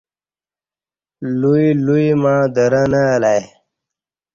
لوی 1.39 1.67
لوی 1.85 2.07
مع 2.21 2.37
درں 2.55 2.85
نہ 2.91 3.01
الہ 3.15 3.31
ای 3.35 3.41